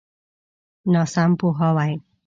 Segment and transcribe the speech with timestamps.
[0.93, 1.93] ناسم پوهاوی.